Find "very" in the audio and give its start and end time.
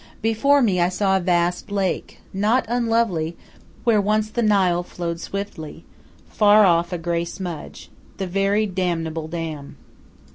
8.25-8.65